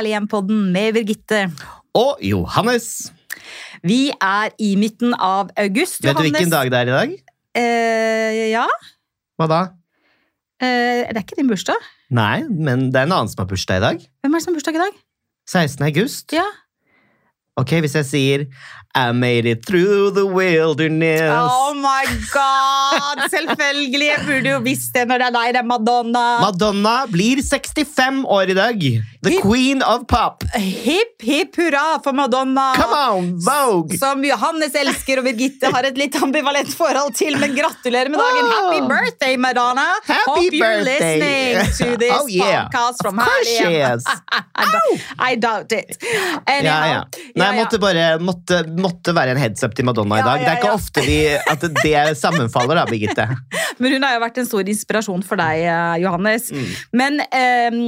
[0.00, 1.38] Velkommen til Herlighjem-podden med Birgitte.
[1.92, 3.12] Og Johannes.
[3.84, 6.00] Vi er i midten av august.
[6.00, 7.12] Vet du hvilken dag det er i dag?
[7.60, 8.64] Eh, ja.
[9.36, 9.60] Hva da?
[10.62, 11.76] Eh, det er ikke din bursdag.
[12.08, 14.00] Nei, men det er en annen som har bursdag i dag.
[14.24, 14.98] Hvem er det som har bursdag i dag?
[15.52, 15.84] 16.
[15.90, 16.32] august.
[16.32, 16.48] Ja.
[17.60, 18.44] Ok, Hvis jeg sier
[18.96, 23.26] I made it through the wilderness Oh my god!
[23.30, 24.06] Selvfølgelig!
[24.08, 25.52] Jeg burde jo visst det når det er deg.
[25.54, 26.24] Det er Madonna.
[26.42, 28.86] Madonna blir 65 år i dag.
[29.22, 30.44] The Hip- queen of pop.
[30.56, 32.72] Hipp, hipp hurra for Madonna!
[32.74, 33.98] Come on, Vogue!
[34.00, 38.48] Som Johannes elsker og Birgitte har et litt ambivalent forhold til, men gratulerer med dagen.
[38.48, 38.88] Happy Oh.
[38.88, 39.84] birthday, Madonna!
[40.08, 41.52] Happy Hope you're birthday.
[41.58, 42.64] listening to this Oh, yeah.
[42.72, 44.06] podcast from she is.
[45.18, 45.98] I, doubt, it.
[46.00, 46.86] Ja, Anyhow.
[46.88, 47.04] ja.
[47.34, 47.52] Nei, Ja, ja.
[47.60, 50.40] måtte bare måtte, måtte være en heads up til Madonna i Ja, dag.
[50.40, 53.28] Det er ikke ofte vi, at det sammenfaller, da, Birgitte.
[53.80, 56.48] Men hun har jo vært en stor inspirasjon for deg, eh, Johannes.
[56.52, 56.66] Mm.
[56.96, 57.80] Men um,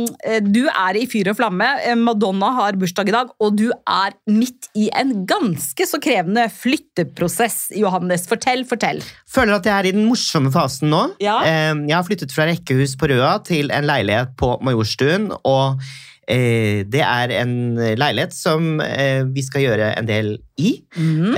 [0.52, 1.68] du er i fyr og flamme.
[1.86, 6.48] Eh, Madonna har bursdag i dag, og du er midt i en ganske så krevende
[6.50, 8.26] flytteprosess, Johannes.
[8.26, 8.98] Fortell, fortell.
[9.30, 11.04] Føler at jeg er i den morsomme fasen nå.
[11.22, 11.38] Ja.
[11.46, 15.30] Eh, Jeg har flyttet fra rekkehus på Røa til en leilighet på Majorstuen.
[15.44, 15.78] Og
[16.26, 17.54] det er en
[17.98, 20.28] leilighet som eh, vi skal gjøre en del
[20.62, 20.76] i.
[20.94, 21.34] Mm.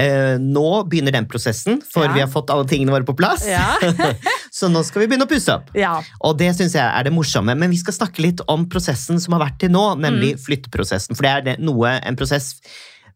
[0.53, 2.13] Nå begynner den prosessen, for Ja.
[2.13, 3.47] vi har fått alle tingene våre på plass.
[3.49, 3.79] Ja.
[4.55, 5.71] Så nå skal vi begynne å pusse opp.
[5.75, 5.97] Ja.
[6.21, 7.57] Og det synes jeg er det morsomme.
[7.59, 11.17] Men vi skal snakke litt om prosessen som har vært til nå, nemlig flytteprosessen.
[11.17, 12.53] For det er noe, en prosess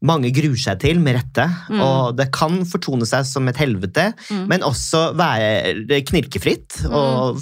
[0.07, 1.47] mange gruer seg til, med rette.
[1.75, 4.11] Og det kan fortone seg som et helvete,
[4.51, 6.85] men også være knirkefritt.
[6.87, 7.41] Og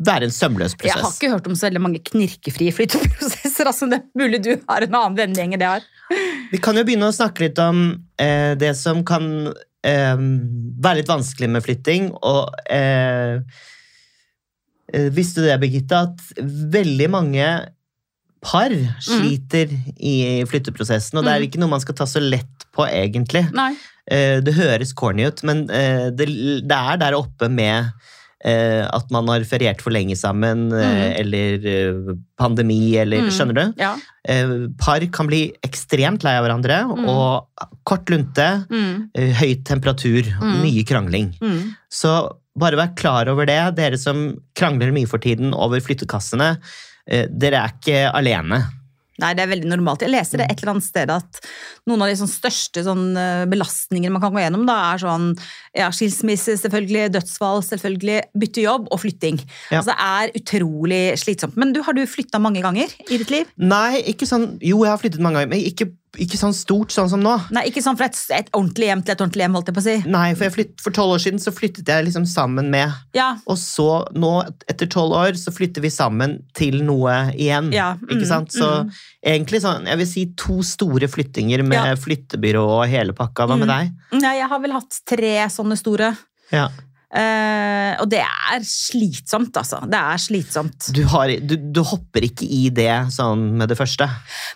[0.00, 3.66] være en sømløs Jeg har ikke hørt om så veldig mange knirkefrie flytteprosesser.
[3.70, 6.24] Altså, det er mulig du har en annen vennegjeng enn det jeg har.
[6.50, 7.82] Vi kan jo begynne å snakke litt om
[8.18, 9.26] eh, det som kan
[9.86, 10.22] eh,
[10.82, 12.08] være litt vanskelig med flytting.
[12.26, 13.38] Og eh,
[14.90, 16.42] eh, visste du det, Birgitte, at
[16.74, 17.46] veldig mange
[18.40, 18.72] par
[19.04, 19.68] sliter
[20.00, 20.14] i
[20.48, 23.44] flytteprosessen, og det er ikke noe man skal ta så lett på, egentlig.
[23.56, 23.74] Nei.
[24.10, 26.26] Eh, det høres corny ut, men eh, det,
[26.64, 27.90] det er der oppe med
[28.44, 31.02] eh, at man har feriert for lenge sammen, mm.
[31.20, 33.30] eller pandemi, eller Mm.
[33.36, 33.64] Skjønner du?
[33.82, 33.92] Ja.
[34.80, 39.10] Par kan bli ekstremt lei av hverandre, og kort lunte, Mm.
[39.14, 40.62] eh, høy temperatur, Mm.
[40.64, 41.34] mye krangling.
[41.42, 41.74] Mm.
[41.92, 42.14] Så
[42.58, 46.56] bare vær klar over det, dere som krangler mye for tiden over flyttekassene.
[47.06, 48.64] Eh, Dere er ikke alene.
[49.20, 50.04] Nei, det er veldig normalt.
[50.04, 51.40] Jeg leser det et eller annet sted at
[51.88, 55.28] noen av de sånn største sånn, eh, belastningene man kan gå gjennom, da, er sånn
[55.76, 59.40] ja, skilsmisse, selvfølgelig, dødsfall, selvfølgelig, bytte jobb og flytting.
[59.70, 59.82] Ja.
[59.82, 61.58] Altså, det er utrolig slitsomt.
[61.60, 63.50] Men du, har du flytta mange ganger i ditt liv?
[63.60, 67.08] Nei, ikke sånn Jo, jeg har flyttet mange ganger, men ikke, ikke sånn stort sånn
[67.08, 67.32] som nå.
[67.54, 69.82] Nei, ikke sånn fra et, et ordentlig hjem til et ordentlig hjem, holdt jeg på
[69.82, 69.94] å si.
[70.12, 73.30] Nei, for jeg flytt, for tolv år siden så flyttet jeg liksom sammen med Ja,
[73.48, 74.32] Og så nå,
[74.68, 77.72] etter tolv år, så flytter vi sammen til noe igjen.
[77.72, 78.52] Ja, Ikke mm, sant?
[78.52, 78.92] Så mm.
[79.32, 81.96] egentlig sånn, jeg vil si to store flyttinger med Ja.
[81.96, 83.46] flyttebyrå og hele pakka.
[83.48, 83.74] Hva med Mm.
[83.74, 84.20] deg?
[84.20, 86.12] Nei, jeg har vel hatt tre sånne store.
[86.52, 86.68] Ja.
[87.10, 89.82] Eh, og det er slitsomt, altså.
[89.90, 90.90] Det er slitsomt.
[90.94, 94.06] Du, har, du, du hopper ikke i det sånn med det første.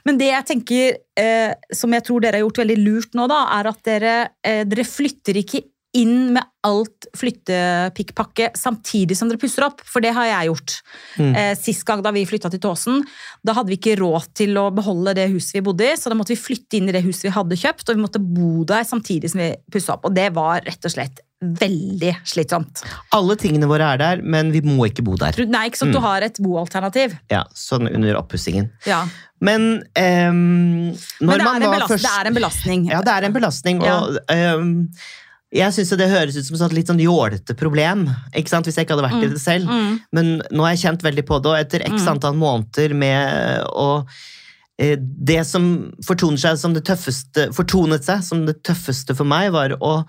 [0.07, 3.45] Men det jeg tenker, uh, som jeg tror dere har gjort veldig lurt nå, da,
[3.59, 4.17] er at dere,
[4.47, 10.11] uh, dere flytter ikke inn med alt flyttepikkpakke samtidig som dere pusser opp, for det
[10.17, 10.73] har jeg gjort.
[11.23, 11.37] Mm.
[11.55, 13.05] Sist gang da vi flytta til Tåsen,
[13.47, 16.19] da hadde vi ikke råd til å beholde det huset vi bodde i, så da
[16.19, 18.83] måtte vi flytte inn i det huset vi hadde kjøpt, og vi måtte bo der
[18.89, 20.09] samtidig som vi pussa opp.
[20.11, 22.83] Og det var rett og slett veldig slitsomt.
[23.15, 25.37] Alle tingene våre er der, men vi må ikke bo der.
[25.51, 25.93] Nei, ikke sant?
[25.93, 25.97] Mm.
[25.97, 27.17] du har et boalternativ.
[27.33, 28.71] Ja, Sånn under oppussingen.
[28.89, 29.03] Ja.
[29.45, 32.89] Men um, Men det er, belast først det er en belastning.
[32.93, 33.83] Ja, det er en belastning.
[33.85, 33.99] Ja.
[34.01, 34.73] Og um,
[35.55, 38.67] jeg syns det høres ut som et litt sånn jålete problem, ikke sant?
[38.67, 39.71] hvis jeg ikke hadde vært i det selv.
[39.71, 39.99] Mm.
[40.17, 43.89] Men nå har jeg kjent veldig på det, og etter x antall måneder med å
[44.81, 45.69] eh, Det som
[46.03, 50.01] fortonet seg som det tøffeste, fortonet seg som det tøffeste for meg, var å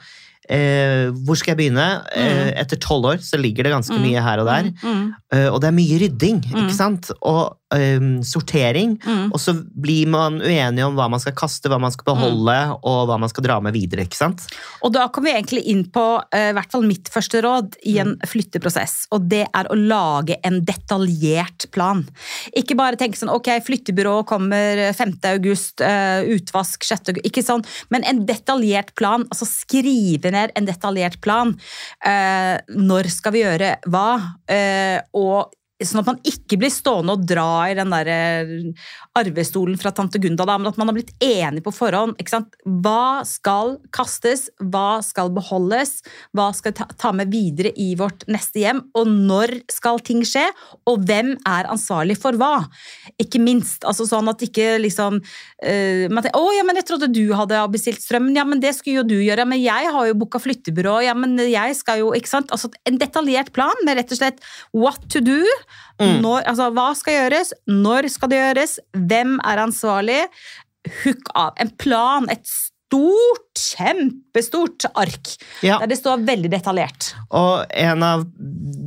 [0.49, 1.87] eh, Hvor skal jeg begynne?
[2.15, 4.71] Eh, etter tolv år så ligger det ganske mye her og der.
[4.83, 5.05] Mm.
[5.33, 7.11] Eh, og det er mye rydding, ikke sant?
[7.25, 8.95] Og eh, sortering.
[9.03, 9.31] Mm.
[9.33, 13.09] Og så blir man uenig om hva man skal kaste, hva man skal beholde, og
[13.09, 14.05] hva man skal dra med videre.
[14.05, 14.45] ikke sant?
[14.85, 16.05] Og da kommer vi egentlig inn på
[16.35, 19.07] eh, i hvert fall mitt første råd i en flytteprosess.
[19.15, 22.05] Og det er å lage en detaljert plan.
[22.57, 25.17] Ikke bare tenke sånn ok, flyttebyrå kommer 5.
[25.33, 27.11] august, eh, utvask 6.
[27.11, 27.27] august.
[27.27, 29.25] Ikke sånn, men en detaljert plan.
[29.31, 31.53] Altså skrive ned en detaljert plan.
[32.05, 34.09] Eh, når skal vi gjøre hva?
[34.51, 38.51] Eh, og Sånn at man ikke blir stående og dra i den der eh,
[39.19, 42.15] arvestolen fra tante Gunda, da, men at man har blitt enig på forhånd.
[42.63, 45.97] Hva skal kastes, hva skal beholdes,
[46.31, 50.45] hva skal ta, ta med videre i vårt neste hjem, og når skal ting skje,
[50.87, 52.69] og hvem er ansvarlig for hva?
[53.19, 53.83] Ikke minst.
[53.83, 57.59] altså sånn at ikke liksom uh, man tenker, 'Å ja, men jeg trodde du hadde
[57.73, 59.47] bestilt strømmen.' Ja, men det skulle jo du gjøre.
[59.47, 60.97] Men jeg har jo booka flyttebyrå.
[61.05, 62.51] Ja, men jeg skal jo ikke sant?
[62.55, 64.41] Altså En detaljert plan med rett og slett
[64.73, 65.41] what to do.
[66.01, 66.19] Mm.
[66.23, 67.53] Når, altså, hva skal gjøres?
[67.71, 68.77] Når skal det gjøres?
[68.95, 70.21] Hvem er ansvarlig?
[71.03, 71.53] Hook av.
[71.61, 72.29] En plan.
[72.33, 72.45] Et
[72.85, 75.29] stort, kjempestort ark.
[75.65, 75.79] Ja.
[75.81, 77.13] Der det står veldig detaljert.
[77.35, 78.25] Og en av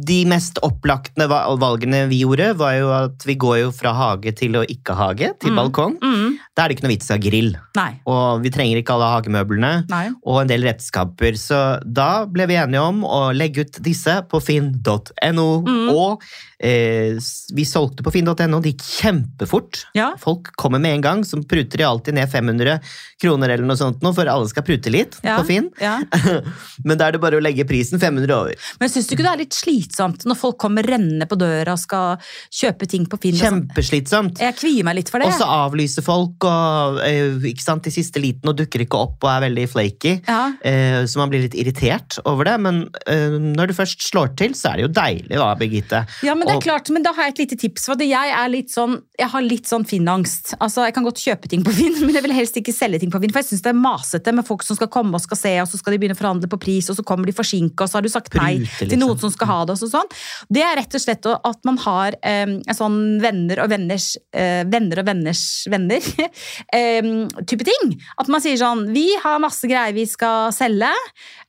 [0.08, 4.56] de mest opplagte valgene vi gjorde, var jo at vi går jo fra hage til
[4.60, 5.56] å ikke hage, til Mm.
[5.60, 5.96] balkong.
[6.00, 6.38] Mm.
[6.56, 7.50] Da er det ikke noe vits i å ha grill.
[7.76, 8.00] Nei.
[8.06, 9.88] Og vi trenger ikke alle hagemøblene.
[9.88, 10.08] Nei.
[10.24, 11.32] og en del redskaper.
[11.36, 15.48] Så da ble vi enige om å legge ut disse på finn.no.
[15.64, 15.88] Mm.
[15.94, 16.22] Og
[16.60, 17.16] eh,
[17.54, 19.84] vi solgte på finn.no, det gikk kjempefort.
[19.94, 20.12] Ja.
[20.20, 22.78] Folk kommer med en gang, så pruter de alltid ned 500
[23.20, 25.36] kroner eller noe sånt nå, for alle skal prute litt Ja.
[25.40, 25.70] på Finn.
[25.80, 25.98] Ja.
[26.84, 28.54] Men da er det bare å legge prisen 500 over.
[28.80, 31.80] Men syns du ikke det er litt slitsomt når folk kommer rennende på døra og
[31.82, 32.16] skal
[32.54, 33.36] kjøpe ting på Finn?
[33.38, 33.64] sånn?
[33.68, 34.40] Kjempeslitsomt.
[34.42, 35.28] Jeg kvier meg litt for det.
[35.32, 39.24] Og så avlyser folk og, eh, ikke sant, i siste liten og dukker ikke opp
[39.24, 40.14] og er veldig flaky.
[40.28, 40.52] ja.
[40.64, 44.52] Eh, så man blir litt irritert over det, men eh, når du først slår til,
[44.58, 46.00] så er det jo deilig, da, Birgitte.
[46.26, 47.86] Ja, men det er Og- klart, men da har jeg et lite tips.
[47.86, 48.08] For det.
[48.08, 50.54] jeg er litt sånn, jeg har litt sånn Finn-angst.
[50.60, 53.10] Altså, Jeg kan godt kjøpe ting på Finn, men jeg vil helst ikke selge ting
[53.10, 53.30] på Finn.
[53.32, 55.68] For jeg synes det er masete med folk som skal komme og skal se, og
[55.70, 57.98] så skal de begynne å forhandle på pris, og så kommer de forsinka, og så
[57.98, 59.24] har du sagt nei Prute, til noen liksom.
[59.28, 59.76] som skal ha det.
[59.76, 60.12] og så sånn.
[60.52, 64.64] Det er rett og slett at man har um, en sånn venner og venners uh,
[64.68, 66.10] venner og venners venner
[67.04, 67.96] um, type ting.
[68.18, 70.92] At man sier sånn Vi har masse greier vi skal selge.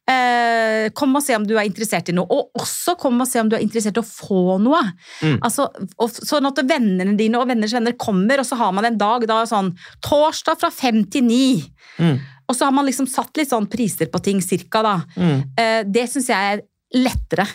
[0.10, 2.26] Eh, kom og se om du er interessert i noe.
[2.34, 4.82] Og også kom og se om du er interessert i å få noe.
[5.22, 5.38] Mm.
[5.46, 5.68] Altså,
[6.00, 9.28] og, sånn at vennene dine og venners venner kommer, og så har man en dag
[9.30, 9.74] da sånn
[10.06, 11.46] torsdag fra fem til ni.
[12.00, 12.18] Mm.
[12.50, 14.96] Og så har man liksom satt litt sånn priser på ting, cirka, da.
[15.20, 15.40] Mm.
[15.54, 16.66] Eh, det syns jeg er
[16.98, 17.46] lettere.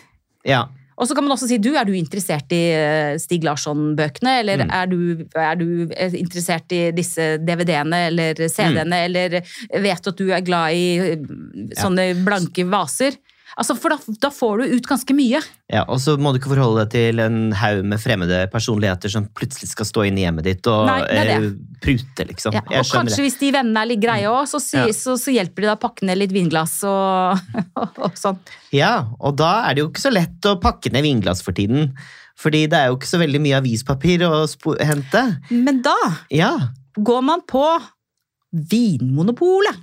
[0.47, 0.67] Ja.
[0.99, 4.65] Og så kan man også si du, er du interessert i eh, Stig Larsson-bøkene, eller
[4.65, 4.71] Mm.
[4.71, 9.05] er, du, er du eh, interessert i disse DVD-ene eller CD-ene, Mm.
[9.05, 9.41] eller
[9.83, 10.87] vet at du er glad i
[11.75, 13.17] sånne sånne blanke vaser?
[13.57, 15.39] Altså, For da, da får du ut ganske mye.
[15.71, 15.85] ja.
[15.89, 19.69] Og så må du ikke forholde deg til en haug med fremmede personligheter som plutselig
[19.71, 21.37] skal stå inn i hjemmet ditt og Nei, det det.
[21.37, 22.57] eh, prute, liksom.
[22.57, 23.25] Ja, og kanskje det.
[23.29, 24.89] hvis de vennene er litt greie òg, så, Ja.
[24.97, 27.39] så, så hjelper de deg å pakke ned litt vinglass og,
[27.79, 28.39] og sånn.
[28.75, 31.93] Ja, og da er det jo ikke så lett å pakke ned vinglass for tiden.
[32.35, 34.43] Fordi det er jo ikke så veldig mye avispapir å
[34.83, 35.21] hente.
[35.55, 35.95] Men da
[36.35, 36.57] Ja.
[36.99, 37.63] går man på
[38.55, 39.77] Vinmonopolet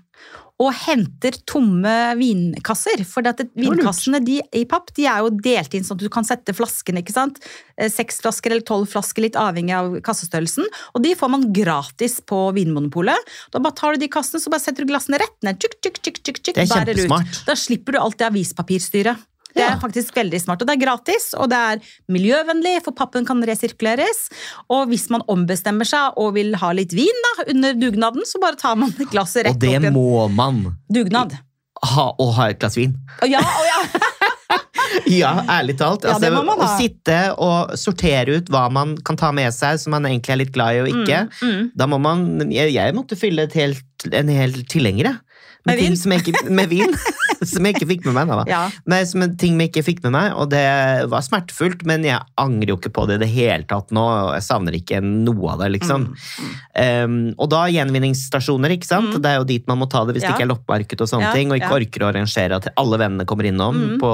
[0.62, 3.02] og henter tomme vinkasser.
[3.08, 3.26] For
[3.58, 7.02] vinkassene de, i papp de er jo delt inn sånn at du kan sette flaskene.
[7.02, 7.40] ikke sant?
[7.78, 10.68] Eh, Seks flasker eller tolv flasker, litt avhengig av kassestørrelsen.
[10.94, 13.18] Og de får man gratis på Vinmonopolet.
[13.52, 15.58] Da bare tar du de kassene, så bare setter du glassene rett ned.
[15.62, 17.28] Tjukk, tjukk, tjukk, tjukk, tjukk, Det er kjempesmart.
[17.42, 17.44] ut.
[17.50, 19.28] Da slipper du alt det avispapirstyret.
[19.56, 19.80] Det er Ja.
[19.82, 21.80] faktisk veldig smart, og det er gratis, og det er
[22.12, 24.30] miljøvennlig, for pappen kan resirkuleres.
[24.70, 28.56] Og hvis man ombestemmer seg og vil ha litt vin da, under dugnaden, så bare
[28.60, 30.76] tar man glasset rett Og det må man.
[30.92, 31.38] Dugnad.
[31.84, 32.94] Ha, og ha et glass vin.
[33.26, 33.82] Ja, å ja.
[35.08, 36.04] Ja, ærlig talt.
[36.04, 39.54] Ja, Altså, det må man å sitte og sortere ut hva man kan ta med
[39.56, 41.22] seg som man egentlig er litt glad i og ikke.
[41.42, 41.70] Mm, mm.
[41.80, 45.31] Da må man Jeg, jeg måtte fylle helt, en hel tilhenger, jeg.
[45.66, 45.96] Med vin?
[45.98, 46.96] Som jeg ikke, med vin.
[47.52, 48.32] som jeg ikke fikk med meg.
[48.32, 48.44] Da.
[48.50, 48.62] Ja.
[48.90, 50.64] Men som en ting jeg ikke fikk med meg, og det
[51.12, 54.02] var smertefullt, men jeg angrer jo ikke på det i det hele tatt nå.
[54.02, 56.10] og Jeg savner ikke noe av det, liksom.
[56.12, 59.10] Mm, Um, og da gjenvinningsstasjoner, ikke sant?
[59.12, 59.22] Mm.
[59.22, 60.30] Det er jo dit man må ta det hvis Ja.
[60.32, 62.98] det ikke er loppemarked og sånne Ja, ting, og ikke orker å arrangere at alle
[62.98, 64.00] vennene kommer innom Mm.
[64.00, 64.12] på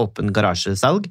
[0.00, 1.06] åpen garasjesalg.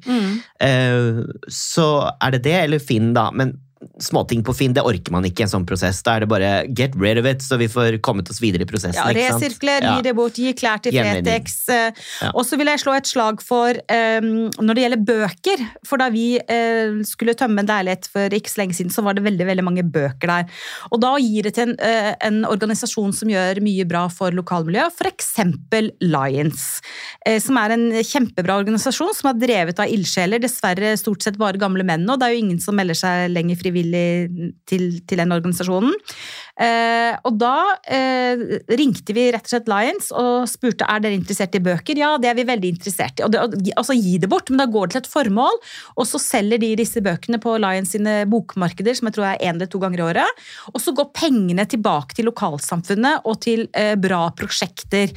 [0.60, 1.86] Eh, så
[2.20, 3.30] er det det, eller Finn, da.
[3.30, 3.54] Men
[4.02, 6.02] småting på Finn, det orker man ikke i en sånn prosess.
[6.06, 8.68] Da er det bare get rid of it, så vi får kommet oss videre i
[8.68, 8.96] prosessen.
[8.98, 10.94] Ja, resirkler, gi det bort, gi klær til.
[10.94, 11.68] Fretex.
[11.68, 11.90] eh,
[12.22, 12.30] Ja.
[12.34, 14.28] Og så vil jeg slå et slag for um,
[14.62, 15.64] når det gjelder bøker.
[15.86, 19.14] For da vi uh, skulle tømme en leilighet for ikke så lenge siden, så var
[19.18, 20.48] det veldig veldig mange bøker der.
[20.90, 24.94] Og da gir det til en, uh, en organisasjon som gjør mye bra for lokalmiljøet,
[24.96, 25.34] f.eks.
[26.00, 26.64] Lions.
[27.28, 30.42] uh, som er en kjempebra organisasjon som er drevet av ildsjeler.
[30.42, 33.60] Dessverre stort sett bare gamle menn, og det er jo ingen som melder seg lenger
[33.60, 33.73] frivillig
[34.70, 35.94] til, til den organisasjonen.
[36.54, 38.38] Eh, og da eh,
[38.78, 41.98] ringte vi rett og slett Lions og spurte er dere interessert i bøker.
[41.98, 43.24] Ja, det er vi veldig interessert i.
[43.26, 45.58] Og det, altså Gi det bort, men da går det til et formål.
[45.98, 49.56] Og så selger de disse bøkene på Lions sine bokmarkeder, som jeg tror er én
[49.56, 50.44] eller to ganger i året.
[50.72, 55.14] Og så går pengene tilbake til lokalsamfunnet og til eh, bra prosjekter.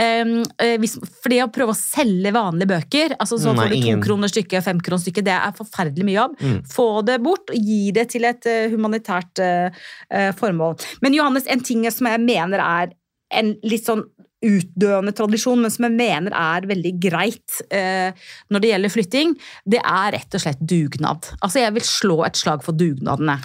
[0.00, 0.38] Um,
[0.80, 4.32] hvis, for det å prøve å selge vanlige bøker, altså så får du to kroner
[4.32, 6.38] stykket, fem kroner stykket, det er forferdelig mye jobb.
[6.40, 6.56] Mm.
[6.72, 10.79] Få det bort og gi det til et uh, humanitært uh, formål.
[11.04, 12.96] Men Johannes, en ting som jeg mener er
[13.40, 14.04] en litt sånn
[14.40, 18.16] utdøende tradisjon, men som jeg mener er veldig greit eh,
[18.48, 19.34] når det gjelder flytting,
[19.68, 21.28] det er rett og slett dugnad.
[21.44, 23.36] Altså Jeg vil slå et slag for dugnadene.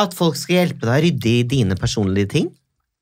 [0.00, 2.48] At folk skal hjelpe deg å rydde i dine personlige ting?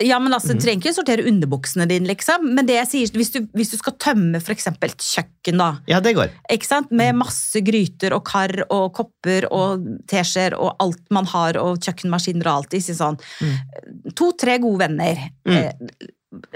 [0.04, 0.62] Ja, men altså, Du mhm.
[0.64, 2.50] trenger ikke sortere underbuksene dine, liksom.
[2.56, 4.68] Men det jeg sier, hvis du, hvis du skal tømme f.eks.
[4.68, 5.70] et kjøkken, da.
[5.88, 6.34] Ja, det går.
[6.52, 6.90] Ikke sant?
[6.92, 7.22] Med mhm.
[7.24, 12.60] masse gryter og kar og kopper og teskjeer og alt man har, og kjøkkenmaskiner og
[12.60, 12.76] alt.
[12.86, 13.16] Sånn.
[13.40, 14.12] Mm.
[14.18, 15.22] To-tre gode venner.
[15.48, 15.88] Mm.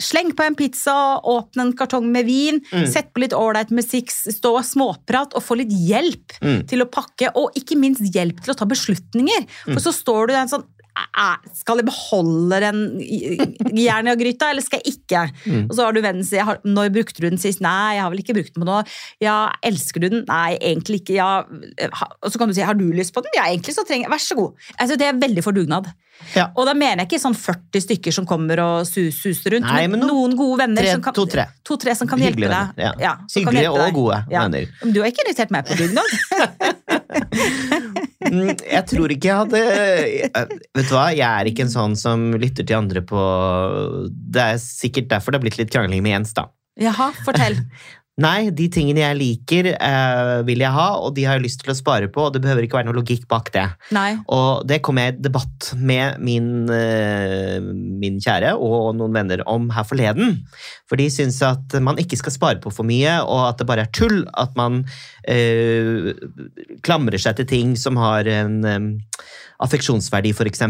[0.02, 0.94] Sleng på en pizza,
[1.24, 2.84] åpne en kartong med vin, mm.
[2.92, 6.58] sett på litt ålreit musikk, stå og småprat og få litt hjelp mm.
[6.68, 7.32] til å pakke.
[7.40, 9.48] Og ikke minst hjelp til å ta beslutninger.
[9.64, 9.82] For mm.
[9.86, 10.68] så står du der sånn
[11.56, 12.82] skal jeg beholde den
[13.76, 15.24] Jernia-gryta, eller skal jeg ikke?
[15.44, 15.64] Mm.
[15.68, 17.62] Og så har du vennen sin Når brukte du den sist?
[17.64, 18.84] Nei, jeg har vel ikke brukt den på noe.
[19.22, 20.24] Ja, elsker du den?
[20.28, 21.16] Nei, egentlig ikke.
[21.18, 21.30] Ja.
[22.20, 23.34] Og så kan du si har du lyst på den?
[23.38, 24.70] Ja, egentlig så trenger jeg Vær så god.
[24.76, 25.90] Altså, det er veldig for dugnad.
[26.34, 26.50] Ja.
[26.58, 29.86] Og da mener jeg ikke sånn 40 stykker som kommer og sus, suser rundt, Nei,
[29.90, 32.74] men, noen gode venner tre, som kan, to-tre to, tre som kan hjelpe deg.
[32.80, 32.92] Ja.
[33.00, 34.68] Ja, Hyggelige og gode venner.
[34.84, 36.04] Du har ikke invitert meg på dugnad?
[38.20, 39.60] Mm, jeg tror ikke jeg hadde
[40.76, 43.20] Vet du hva, jeg er ikke en sånn som lytter til andre på
[44.12, 46.50] Det er sikkert derfor det har blitt litt krangling med Jens, da.
[46.80, 47.56] Jaha, fortell.
[48.20, 51.72] Nei, de tingene jeg liker, eh, vil jeg ha, og de har jeg lyst til
[51.72, 52.26] å spare på.
[52.26, 53.64] Og det behøver ikke være noe logikk bak det.
[53.96, 54.12] Nei.
[54.28, 59.70] Og det kom jeg i debatt med min, eh, min, kjære og noen venner om
[59.72, 60.42] her forleden.
[60.90, 63.88] For de syns at man ikke skal spare på for mye, og at det bare
[63.88, 64.84] er tull at man
[65.24, 66.12] eh,
[66.84, 68.90] klamrer seg til ting som har en um,
[69.64, 70.66] affeksjonsverdi, f.eks.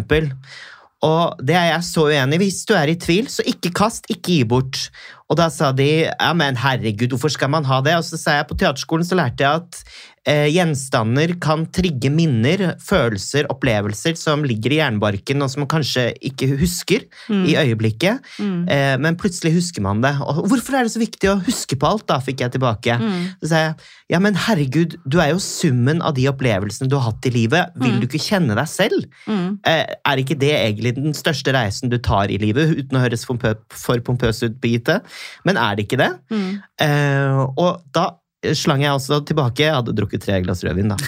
[1.07, 2.43] Og det er jeg så uenig i.
[2.45, 4.91] Hvis du er i tvil, så ikke kast, ikke gi bort.
[5.31, 7.95] Og da sa de ja, men herregud, hvorfor skal man ha det?
[8.01, 9.83] Og så sa jeg på teaterskolen så lærte jeg at
[10.29, 16.11] eh, gjenstander kan trigge minner, følelser, opplevelser som ligger i jernbarken, og som man kanskje
[16.31, 17.45] ikke husker mm.
[17.49, 18.21] i øyeblikket.
[18.39, 18.69] Mm.
[18.71, 20.13] Eh, men plutselig husker man det.
[20.25, 22.99] Og hvorfor er det så viktig å huske på alt, da, fikk jeg tilbake.
[23.01, 23.25] Mm.
[23.41, 23.75] Så sa jeg
[24.11, 27.77] ja, men herregud, du er jo summen av de opplevelsene du har hatt i livet.
[27.79, 28.01] Vil mm.
[28.03, 29.05] du ikke kjenne deg selv?
[29.31, 29.61] Mm.
[29.71, 33.23] Eh, er ikke det egentlig den største reisen du tar i livet, uten å høres
[33.29, 34.99] for pompøs ut, Birgitte?
[35.47, 36.11] Men er det ikke det?
[36.83, 38.09] Eh, og da
[38.57, 39.67] slang jeg også tilbake.
[39.67, 40.99] Jeg hadde drukket tre glass rødvin, da.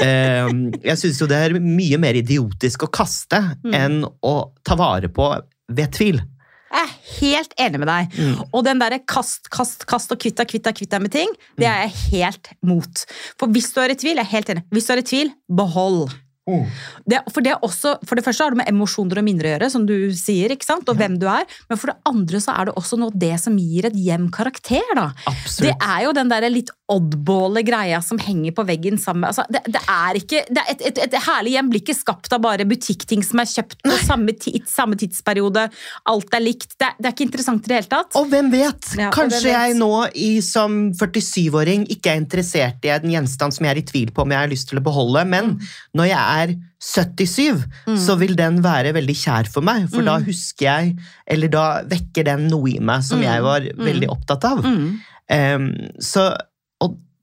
[0.00, 3.74] Ehm, jeg syns jo det er mye mer idiotisk å kaste mm.
[3.76, 5.26] enn å ta vare på
[5.70, 6.22] ved tvil.
[6.70, 8.16] Jeg er helt enig med deg.
[8.16, 8.40] Mm.
[8.54, 11.36] Og den derre kast, kast, kast og kvitt deg, kvitt deg, kvitt deg med ting,
[11.58, 13.04] det er jeg helt mot.
[13.40, 14.66] For hvis du er i tvil, jeg er helt enig.
[14.70, 16.14] Hvis du er i tvil, behold.
[16.50, 16.66] Mm.
[17.06, 19.70] Det, for, det også, for, det første har det med emosjoner og minner å gjøre,
[19.72, 20.88] som du sier, ikke sant?
[20.88, 21.04] og ja.
[21.04, 21.46] hvem du er.
[21.70, 24.86] Men for det andre så er det også noe det som gir et hjem karakter.
[24.98, 25.10] da.
[25.30, 25.66] Absolutt.
[25.68, 29.62] Det er jo den der litt oddballe greia som henger på veggen sammen altså, det,
[29.70, 32.66] det, er ikke, det er et, et, et, herlig hjem blir ikke skapt av bare
[32.68, 35.66] butikkting som er kjøpt på samme, tid, samme, tidsperiode.
[36.10, 36.74] Alt er likt.
[36.76, 38.16] Det, det, er ikke interessant i det hele tatt.
[38.18, 38.90] Og hvem vet?
[38.98, 39.56] Ja, Kanskje hvem vet?
[39.56, 43.86] jeg nå i, som 47-åring ikke er interessert i en gjenstand som jeg er i
[43.92, 45.70] tvil på om jeg har lyst til å beholde, men mm.
[46.00, 47.96] når jeg er 77, mm.
[48.00, 49.86] så vil den være veldig kjær for meg.
[49.92, 50.08] For mm.
[50.08, 50.94] da husker jeg,
[51.28, 53.26] eller da vekker den noe i meg som mm.
[53.26, 53.82] jeg var mm.
[53.90, 54.64] veldig opptatt av.
[54.64, 55.66] Um,
[56.02, 56.30] så,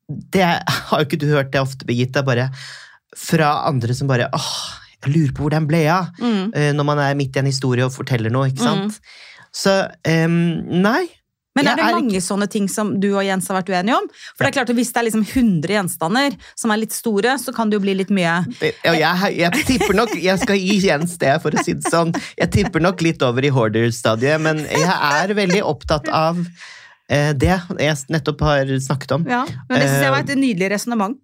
[0.07, 2.49] det har jo ikke du hørt det ofte, Birgitta, bare
[3.17, 4.57] fra andre som bare åh,
[5.03, 6.11] jeg lurer på hvor den ble av.
[6.19, 6.75] mm.
[6.75, 8.99] når man er midt i en historie og forteller noe, ikke sant.
[9.55, 9.73] Så
[10.05, 10.41] um,
[10.83, 11.05] nei,
[11.57, 12.25] men er det mange ikke...
[12.27, 14.07] sånne ting som du og Jens har vært uenige om?
[14.35, 17.37] For det er klart at Hvis det er liksom 100 gjenstander som er litt store,
[17.41, 20.77] så kan det jo bli litt mye ja, jeg, jeg, tipper nok, jeg skal gi
[20.85, 22.13] Jens det, for å si det sånn.
[22.37, 26.67] Jeg tipper nok litt over i hoarder-stadiet, men jeg er veldig opptatt av eh,
[27.07, 29.23] det jeg nettopp har snakket om.
[29.31, 31.15] Ja, men Det synes jeg var et nydelig resonnement.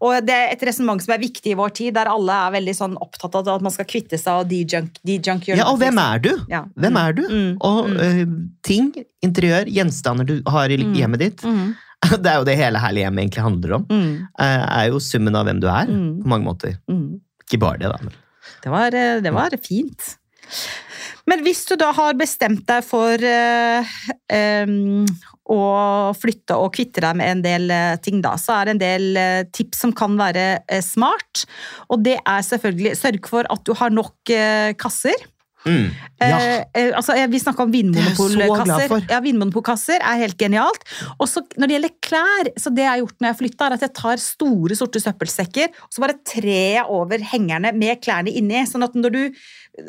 [0.00, 2.74] Og det er et resonnement som er viktig i vår tid, der alle er veldig
[2.76, 4.96] sånn opptatt av at man skal kvitte seg og de-junk.
[5.04, 5.18] De
[5.52, 6.30] ja, og hvem er du?
[6.48, 6.62] Ja.
[6.80, 7.22] Hvem er du?
[7.28, 7.50] Mm.
[7.68, 7.92] Og.
[8.00, 8.22] Uh,
[8.64, 8.88] ting,
[9.24, 10.96] interiør, gjenstander du har i mm.
[10.96, 11.44] hjemmet ditt.
[11.44, 11.76] Mm.
[12.24, 13.82] Det er jo det hele herlige hjemmet egentlig handler om.
[13.92, 14.12] Mm.
[14.40, 16.08] er jo summen av hvem du er, mm.
[16.22, 16.78] på mange måter.
[17.44, 18.14] Ikke bare det, da.
[18.64, 20.14] Det var, eh, det var fint.
[21.28, 23.90] Men hvis du da har bestemt deg for uh,
[24.32, 25.04] um,
[25.50, 25.60] å
[26.16, 29.08] flytte og kvitte deg med en del uh, ting, da, så er det en del
[29.18, 31.44] uh, tips som kan være smart.
[31.90, 34.34] Og det er selvfølgelig sørg for at du har nok
[34.80, 35.28] kasser.
[35.66, 35.90] Mm.
[36.20, 36.38] Ja.
[36.40, 39.06] Eh, eh, altså, eh, vi snakka om er vinmonopolkasser.
[39.10, 40.84] Ja, vinmonopolkasser er helt genialt.
[41.18, 43.76] Og så når det gjelder klær, så det jeg har gjort når jeg flytta, er
[43.76, 48.32] at jeg tar store, sorte søppelsekker, og så bare trer jeg over hengerne med klærne
[48.32, 48.62] inni.
[48.68, 49.22] Sånn at når du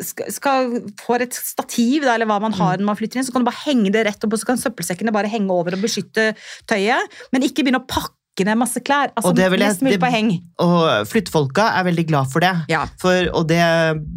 [0.04, 2.60] skal, skal får et stativ, da, eller hva man Mm.
[2.60, 4.46] har når man flytter inn, så kan du bare henge det rett opp, og så
[4.51, 6.34] kan søppelsekkene bare henge over og beskytte
[6.68, 7.00] tøyet.
[7.32, 9.12] Men ikke begynne å pakke ned masse klær.
[9.16, 10.30] Altså Og det vil jeg- mest mulig det- på heng.
[10.60, 12.54] Og flyttfolka er veldig glad for det.
[12.70, 12.86] Ja.
[12.98, 13.62] For, og det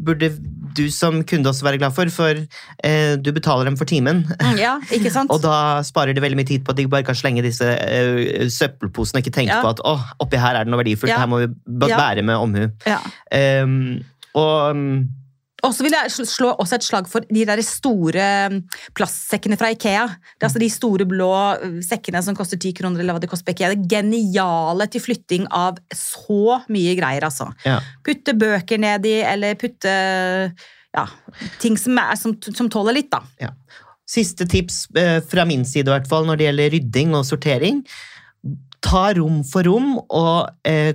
[0.05, 0.31] burde
[0.77, 2.41] du som kunde også være glad for, for
[2.85, 4.25] eh, du betaler dem for timen.
[4.41, 5.31] Mm, ja, ikke sant?
[5.35, 8.47] Og da sparer de veldig mye tid på at de bare kan slenge disse eh,
[8.51, 9.63] søppelposene og ikke tenke Ja.
[9.65, 11.21] på at å, oppi her er det noe verdifullt, Ja.
[11.25, 11.51] her må vi
[11.95, 12.69] bære med omhu.
[12.89, 12.99] ja.
[13.65, 14.01] Um,
[14.35, 14.89] og um,
[15.65, 18.61] Og så vil jeg slå også et slag for de der store mm,
[18.97, 20.05] plastsekkene fra Ikea.
[20.13, 21.31] Det er altså De store blå
[21.63, 23.73] mm, sekkene som koster 10 kroner, eller hva det koster på Ikea.
[23.75, 27.51] Det geniale til flytting av så mye greier, altså.
[27.67, 27.81] ja.
[28.05, 29.95] Putte bøker nedi, eller putte
[30.95, 31.07] ja,
[31.63, 33.51] ting som, er, som, som tåler litt, da.
[34.09, 37.81] Siste tips eh, fra min side i hvert fall når det gjelder rydding og sortering.
[38.85, 40.93] Ta rom for rom og eh,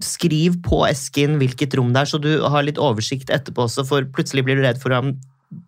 [0.00, 4.06] skriv på esken hvilket rom det er, så du har litt oversikt etterpå også, for
[4.14, 5.12] plutselig blir du redd for om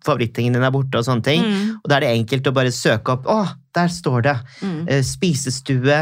[0.05, 1.43] favorittingen din er borte og sånne ting.
[1.45, 1.75] Mm.
[1.77, 3.27] Og da er det enkelt å bare søke opp.
[3.29, 3.41] Å,
[3.77, 4.35] der står det!
[4.61, 4.79] Mm.
[4.89, 5.99] Eh, spisestue,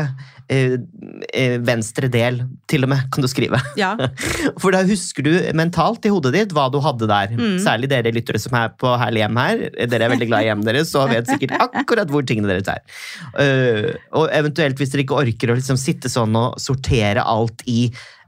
[1.65, 3.59] venstre del, til og med, kan du skrive.
[3.79, 3.93] Ja.
[4.61, 7.33] For da husker du mentalt i hodet ditt hva du hadde der.
[7.37, 7.57] Mm.
[7.63, 9.63] Særlig dere lyttere som er på Herlig hjem her.
[9.89, 12.81] Dere er veldig glad i hjemmet deres, så vet sikkert akkurat hvor tingene deres er.
[13.37, 17.87] Uh, og eventuelt hvis dere ikke orker å liksom sitte sånn og sortere alt i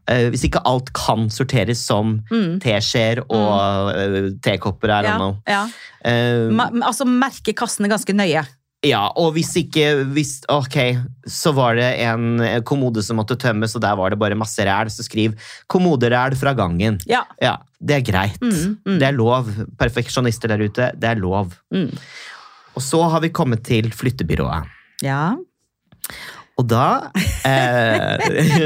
[0.09, 2.59] uh, Hvis ikke alt kan sorteres som Mm.
[2.63, 5.37] teskjeer og uh, tekopper, eller Ja, noe.
[5.49, 5.63] ja.
[6.05, 6.51] Eh,
[6.85, 8.43] altså merke kassene ganske nøye.
[8.85, 10.77] Ja, og hvis ikke hvis, Ok,
[11.27, 14.91] så var det en kommode som måtte tømmes, og der var det bare masse ræl,
[14.91, 15.33] så skriv
[15.67, 17.01] 'kommoderæl fra gangen'.
[17.09, 17.23] Ja.
[17.41, 18.41] Ja, det er greit.
[18.41, 18.99] Mm, mm.
[18.99, 19.49] Det er lov.
[19.79, 21.51] Perfeksjonister der ute, det er lov.
[21.71, 21.91] Mm.
[22.75, 24.63] Og så har vi kommet til flyttebyrået.
[25.03, 25.35] ja.
[26.55, 27.11] Og da
[27.43, 28.15] eh,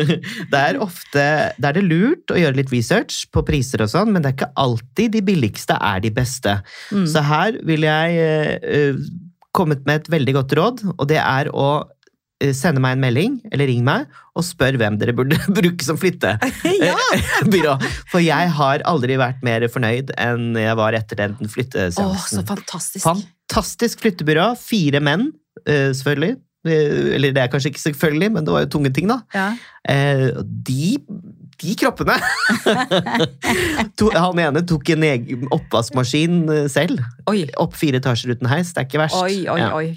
[0.51, 1.23] Det er ofte
[1.57, 4.37] det er det lurt å gjøre litt research på priser og sånn, men det er
[4.37, 6.59] ikke alltid de billigste er de beste.
[6.93, 7.07] Mm.
[7.09, 8.19] Så her vil jeg
[8.69, 9.01] eh,
[9.55, 11.67] kommet med et veldig godt råd, og det er å
[12.41, 14.05] eh, sende meg en melding, eller ring meg,
[14.37, 17.77] og spør hvem dere burde bruke som flyttebyrå.
[18.11, 22.45] For jeg har aldri vært mer fornøyd enn jeg var etter den flytteseansen.
[22.49, 23.03] fantastisk.
[23.07, 24.51] Fantastisk flyttebyrå.
[24.61, 25.31] Fire menn,
[25.65, 26.37] eh, selvfølgelig.
[26.67, 29.21] Eh, Eller det er kanskje ikke selvfølgelig, men det var jo tunge ting, da.
[29.33, 29.49] Ja.
[30.67, 30.97] De,
[31.59, 32.15] de kroppene
[34.23, 37.03] Han ene tok en egen oppvaskmaskin eh, selv.
[37.29, 38.73] Oi, Opp fire etasjer uten heis.
[38.73, 39.19] Det er ikke verst.
[39.19, 39.59] oi, oi.
[39.59, 39.69] Ja.
[39.75, 39.93] oi.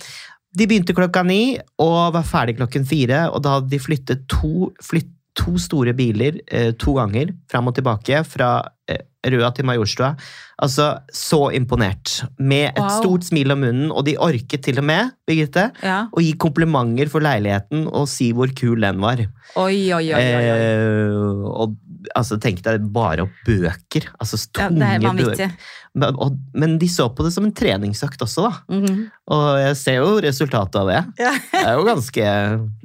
[0.53, 3.25] De begynte klokka ni og var ferdig klokken fire.
[3.33, 7.77] Og da hadde de flyttet to, flytt, to store biler eh, to ganger fram og
[7.79, 8.59] tilbake fra
[8.91, 10.15] eh, Røa til Majorstua.
[10.63, 12.25] Altså, så imponert.
[12.39, 12.89] Med et Wow.
[13.01, 16.07] stort smil om munnen, og de orket til og med, Birgitte, Ja.
[16.13, 19.19] å gi komplimenter for leiligheten og si hvor kul den var.
[19.57, 20.21] Oi, oi, oi.
[20.21, 21.11] Eh,
[21.47, 21.77] og
[22.17, 24.09] altså, tenk deg bare opp bøker.
[24.21, 25.53] Altså Ja, tunge det er bøker.
[25.95, 28.53] Men, de så på det som en treningsøkt også, da.
[28.73, 29.01] Mhm.
[29.33, 31.01] Og jeg ser jo resultatet av det.
[31.21, 31.33] Ja.
[31.53, 32.25] Det er jo ganske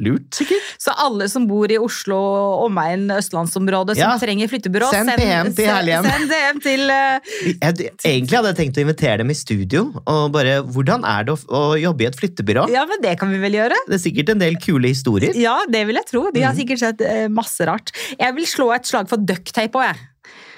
[0.04, 0.66] lurt, sikkert.
[0.84, 4.18] Så alle som bor i Oslo og omegn østlandsområdet som Ja.
[4.20, 6.04] trenger flyttebyrå, Send PM til Herlighjem.
[6.12, 9.86] Send DM til uh, Jeg, egentlig hadde jeg tenkt å invitere dem i studio.
[10.06, 12.68] og bare, Hvordan er det å, å jobbe i et flyttebyrå?
[12.76, 13.80] Ja, men det kan vi vel gjøre?
[13.88, 15.32] Det er sikkert en del kule historier.
[15.36, 16.28] Ja, det vil jeg tro.
[16.32, 16.60] De har Mhm.
[16.60, 17.92] sikkert sett uh, masse rart.
[18.20, 19.98] Jeg vil slå et slag for ducktape òg, jeg.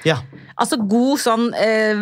[0.08, 0.18] Ja.
[0.60, 2.02] Altså god sånn eh,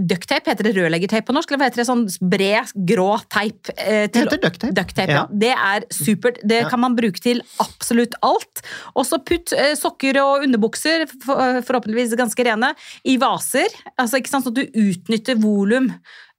[0.00, 1.50] Ducktape, heter det rørleggertape på norsk?
[1.52, 1.86] Eller hva heter det?
[1.88, 3.68] Sånn bred, grå teip?
[3.76, 4.72] eh, Det heter ducktape.
[4.76, 5.22] Ducktape, ja.
[5.22, 5.26] Ja.
[5.44, 6.38] Det er supert.
[6.44, 6.68] Det Ja.
[6.68, 8.62] kan man bruke til absolutt alt.
[8.96, 13.68] Og så putt eh, sokker og underbukser, for, forhåpentligvis ganske rene, i vaser.
[13.98, 15.92] Altså, ikke sant, Sånn at du utnytter volum.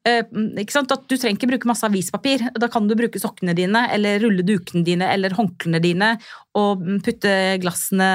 [0.03, 0.91] Eh, sant?
[0.91, 2.43] At du trenger ikke bruke masse avispapir.
[2.59, 6.09] Da kan du bruke sokkene dine, eller rulle dukene dine, eller håndklærne dine,
[6.59, 8.09] og mm, putte glassene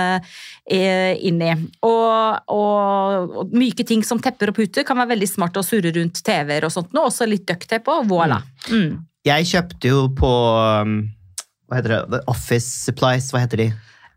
[0.68, 1.28] inni.
[1.30, 1.52] inn i.
[1.88, 5.92] Og, og, og myke ting som tepper og puter kan være veldig smart å surre
[5.96, 6.92] rundt TV-er og sånt.
[6.92, 8.42] nå, Også litt ducktape, og voilà.
[8.68, 9.00] Mm.
[9.26, 10.30] Jeg kjøpte jo på
[11.68, 12.20] Hva heter det?
[12.30, 13.68] Office Supplies, hva heter de?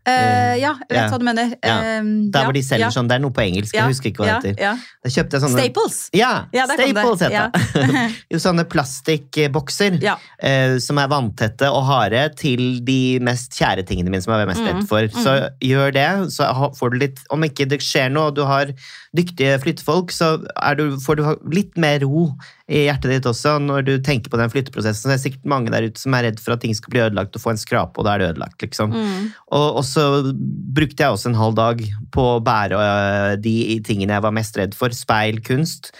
[0.02, 1.08] Eh, ja, jeg vet Ja.
[1.12, 1.52] hva du mener.
[1.62, 1.76] Ja.
[1.78, 2.02] Eh,
[2.34, 4.40] Der hvor de selger ja, sånn, Det er noe på engelsk, jeg husker ikke hva
[4.42, 4.80] det heter.
[5.04, 5.98] Da kjøpte jeg sånne Staples!
[6.12, 6.32] Ja.
[6.52, 8.06] Staples heter det.
[8.32, 10.00] jo, sånne plastikkbokser
[10.42, 14.50] eh, som er vanntette og harde til de mest kjære tingene mine som jeg er
[14.50, 15.06] mest redd for.
[15.22, 18.72] Så gjør det, så får du litt Om ikke det skjer noe, og du har
[19.16, 20.34] dyktige flyttefolk, så
[20.76, 22.30] du, får du litt mer ro
[22.72, 25.02] i hjertet ditt også når du tenker på den flytteprosessen.
[25.04, 27.02] Så det er sikkert mange der ute som er redd for at ting skal bli
[27.04, 28.94] ødelagt og få en skrape, og da er det ødelagt, liksom.
[28.96, 29.26] Mm.
[29.52, 31.84] Og, og så brukte jeg også en halv dag
[32.16, 33.56] på å bære øh, de
[33.86, 34.94] tingene jeg var mest redd for.
[34.96, 35.92] Speil, kunst.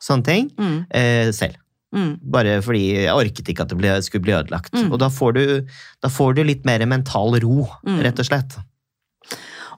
[0.00, 0.78] sånne ting, Mm.
[0.96, 1.58] eh, selv.
[1.92, 2.12] Mm.
[2.32, 4.72] Bare fordi jeg orket ikke at det ble, skulle bli ødelagt.
[4.72, 4.92] Mm.
[4.94, 5.66] Og da får, du,
[6.00, 7.98] da får du litt mer mental ro, Mm.
[8.06, 8.56] rett og slett.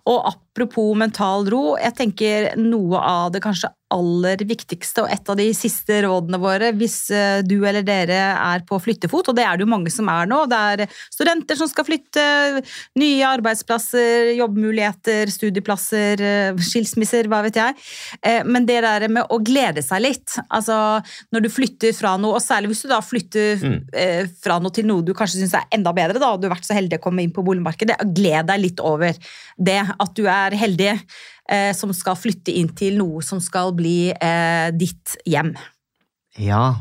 [0.06, 0.18] Og
[0.52, 5.46] apropos mental ro, jeg tenker noe av det kanskje aller viktigste og et av de
[5.52, 9.66] siste rådene våre hvis eh, du eller dere er på flyttefot, og det er det
[9.66, 10.38] jo mange som er nå.
[10.48, 12.24] Det er studenter som skal flytte,
[13.00, 17.76] nye arbeidsplasser, jobbmuligheter, studieplasser, eh, skilsmisser, hva vet jeg.
[18.22, 20.76] Eh, Men det der med å glede seg litt, altså
[21.32, 23.84] når du flytter fra noe, og særlig hvis du da flytter Mm.
[24.42, 26.66] fra noe til noe du kanskje syns er enda bedre, da, og du har vært
[26.66, 29.12] så heldig å komme inn på boligmarkedet, gled deg litt over
[29.58, 30.90] det at du er heldig
[31.48, 35.54] eh, som skal flytte inn til noe som skal bli eh, ditt hjem.
[36.38, 36.74] Ja.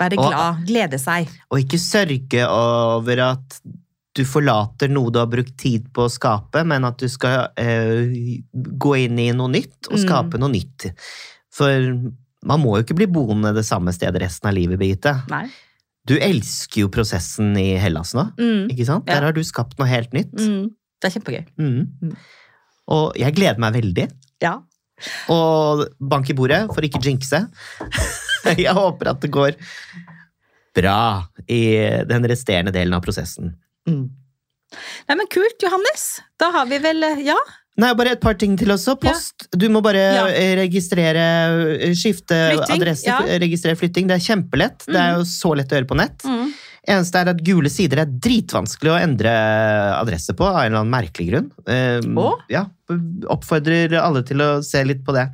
[0.00, 1.28] Være Og- glad, glede seg.
[1.50, 3.60] Og ikke sørge over at
[4.14, 8.40] du forlater noe du har brukt tid på å skape, men at du skal eh,
[8.54, 10.04] gå inn i noe nytt og Mm.
[10.06, 10.92] skape noe nytt.
[11.50, 11.90] For
[12.44, 15.16] man må jo ikke bli boende det samme stedet resten av livet, Birgitte.
[15.30, 15.48] Nei.
[16.06, 18.68] Du elsker jo prosessen i Hellas nå, Mm.
[18.70, 19.04] ikke sant?
[19.08, 19.14] Ja.
[19.14, 20.34] Der har du skapt noe helt nytt.
[20.36, 20.70] Mm.
[21.00, 21.44] Det er kjempegøy.
[21.58, 22.16] Mm.
[22.84, 22.94] Mm.
[22.96, 24.06] Og jeg gleder meg veldig.
[24.44, 24.58] Ja.
[25.32, 27.46] Og bank i bordet for ikke jinxe.
[28.60, 29.54] Jeg håper at det går
[30.76, 31.62] bra i
[32.04, 33.54] den resterende delen av prosessen.
[33.88, 34.04] Mm.
[35.08, 36.04] Nei, men Kult, Johannes.
[36.40, 37.36] Da har vi vel eh, Ja?
[37.80, 38.94] Nei, bare et par ting til også.
[39.02, 39.48] Post.
[39.50, 40.26] Du må bare Ja.
[40.28, 41.24] eh, registrere,
[41.80, 43.18] eh, skifte Flytting, adresse, ja.
[43.42, 44.06] registrere flytting.
[44.12, 44.84] Det er kjempelett.
[44.86, 46.22] Det er jo så lett å gjøre på nett.
[46.22, 46.52] Mm.
[46.84, 49.30] Eneste er at gule sider er dritvanskelig å endre
[49.96, 51.46] adresse på, av en eller annen merkelig grunn.
[51.64, 52.42] Um, og?
[52.52, 52.66] Ja,
[53.32, 55.30] oppfordrer alle til å se litt på det.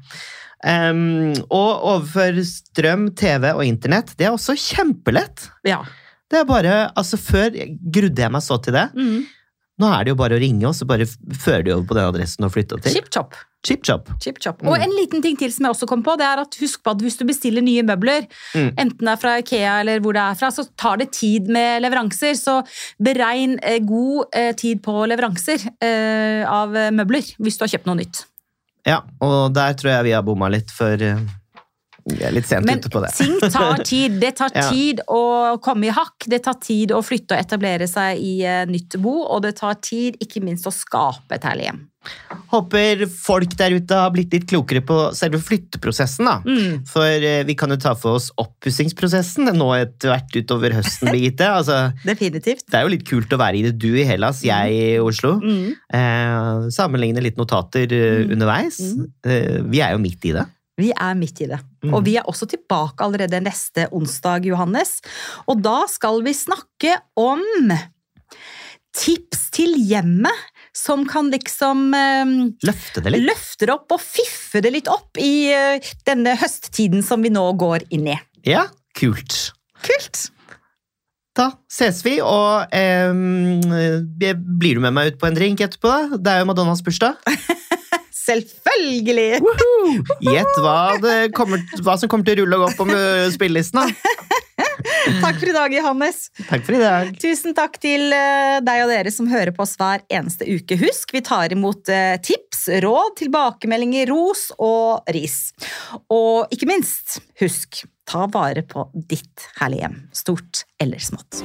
[0.61, 5.49] Um, og overføre strøm, TV og internett, det er også kjempelett.
[5.67, 5.81] Ja.
[6.31, 8.87] Det er bare, altså Før grudde jeg meg så til det.
[8.95, 9.25] Mm.
[9.81, 11.97] Nå er det jo bare å ringe, og så bare f- fører de over på
[11.97, 12.93] den adressen og flytter til.
[12.99, 13.35] Chip chop.
[13.65, 14.09] Chip chop.
[14.21, 14.61] Chip chop.
[14.65, 14.69] Mm.
[14.73, 16.93] Og en liten ting til som jeg også kom på, det er at husk på
[16.95, 18.71] at hvis du bestiller nye møbler, Mm.
[18.81, 21.83] enten det er fra Ikea eller hvor det er fra, så tar det tid med
[21.85, 22.37] leveranser.
[22.41, 22.61] Så
[23.03, 28.01] beregn eh, god eh, tid på leveranser eh, av møbler hvis du har kjøpt noe
[28.01, 28.25] nytt.
[28.89, 30.97] Ja, og der tror jeg vi har bomma litt, for
[32.19, 33.13] vi er litt sent Men ute på det.
[33.19, 34.19] ting tar tid.
[34.23, 34.67] Det tar Ja.
[34.71, 36.27] tid å komme i hakk.
[36.29, 39.79] Det tar tid å flytte og etablere seg i eh, nytt bo, og det tar
[39.85, 41.87] tid ikke minst å skape et herlig hjem.
[42.49, 46.25] Håper folk der ute har blitt litt klokere på selve flytteprosessen.
[46.25, 46.39] da.
[46.49, 46.79] Mm.
[46.89, 51.51] For eh, vi kan jo ta for oss oppussingsprosessen nå etter hvert utover høsten, Birgitte.
[51.61, 52.65] Altså, Definitivt.
[52.73, 55.35] det er jo litt kult å være i det, du i Hellas, jeg i Oslo.
[55.45, 55.75] Mm.
[55.93, 58.33] Eh, sammenligne litt notater eh, Mm.
[58.39, 58.81] underveis.
[58.81, 59.05] Mm.
[59.29, 60.47] Eh, vi er jo midt i det.
[60.81, 61.61] Vi er midt i det.
[61.85, 61.95] Mm.
[61.95, 64.99] Og vi er også tilbake allerede neste onsdag, Johannes.
[65.51, 67.45] Og da skal vi snakke om
[68.97, 72.33] tips til hjemmet som kan liksom eh,
[72.67, 73.27] Løfte det litt.
[73.29, 77.45] løfte det opp og fiffe det litt opp i eh, denne høsttiden som vi nå
[77.61, 78.19] går inn i.
[78.47, 78.67] Ja,
[78.99, 79.53] kult.
[79.87, 80.29] Kult!
[81.39, 86.19] Da ses vi, og eh, blir du med meg ut på en drink etterpå?
[86.19, 87.21] Det er jo Madonnas bursdag.
[88.21, 89.41] Selvfølgelig!
[90.25, 93.01] Gjett hva, hva som kommer til å rulle og gå på
[93.37, 93.81] spillelisten.
[93.81, 94.17] da.
[95.21, 96.19] Takk for i dag, Johannes.
[96.49, 97.13] Takk for i dag.
[97.21, 100.79] Tusen takk til eh, deg og dere som hører på oss hver eneste uke.
[100.81, 105.39] Husk, vi tar imot eh, tips, råd, tilbakemeldinger, ros og ris.
[106.13, 110.03] Og ikke minst, husk, ta vare på ditt herlige hjem.
[110.25, 111.45] Stort eller smått.